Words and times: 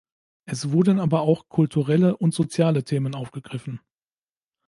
Es 0.47 0.71
wurden 0.71 0.99
aber 0.99 1.21
auch 1.21 1.47
kulturelle 1.47 2.17
und 2.17 2.33
soziale 2.33 2.83
Themen 2.83 3.13
aufgegriffen. 3.13 3.81